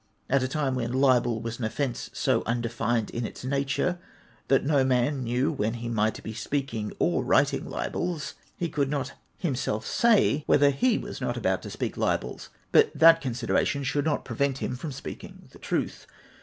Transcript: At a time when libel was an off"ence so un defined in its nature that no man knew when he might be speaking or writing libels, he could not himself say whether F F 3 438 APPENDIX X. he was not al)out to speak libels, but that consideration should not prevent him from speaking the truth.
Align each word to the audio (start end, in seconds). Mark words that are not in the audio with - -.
At 0.31 0.41
a 0.41 0.47
time 0.47 0.73
when 0.73 0.93
libel 0.93 1.41
was 1.43 1.59
an 1.59 1.65
off"ence 1.65 2.09
so 2.11 2.41
un 2.47 2.59
defined 2.61 3.11
in 3.11 3.23
its 3.23 3.45
nature 3.45 3.99
that 4.47 4.65
no 4.65 4.83
man 4.83 5.23
knew 5.23 5.51
when 5.51 5.75
he 5.75 5.89
might 5.89 6.23
be 6.23 6.33
speaking 6.33 6.91
or 6.97 7.23
writing 7.23 7.69
libels, 7.69 8.33
he 8.57 8.67
could 8.67 8.89
not 8.89 9.13
himself 9.37 9.85
say 9.85 10.41
whether 10.47 10.65
F 10.69 10.73
F 10.73 10.79
3 10.79 10.97
438 10.97 11.01
APPENDIX 11.03 11.03
X. 11.03 11.03
he 11.03 11.03
was 11.05 11.21
not 11.21 11.37
al)out 11.37 11.61
to 11.61 11.69
speak 11.69 11.97
libels, 11.97 12.49
but 12.71 12.91
that 12.97 13.21
consideration 13.21 13.83
should 13.83 14.05
not 14.05 14.25
prevent 14.25 14.57
him 14.57 14.75
from 14.75 14.91
speaking 14.91 15.47
the 15.51 15.59
truth. 15.59 16.07